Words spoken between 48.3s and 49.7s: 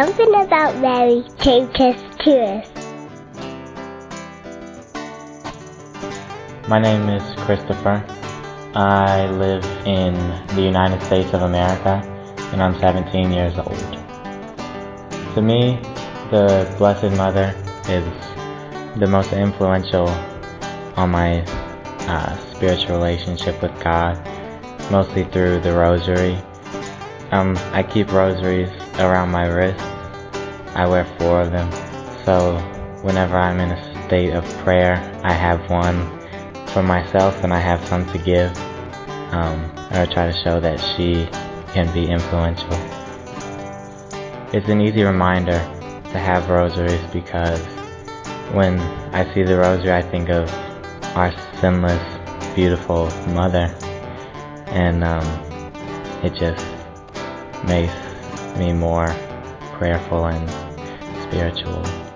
when I see the